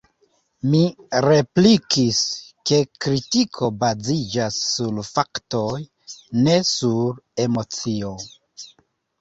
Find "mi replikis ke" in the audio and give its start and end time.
0.69-2.79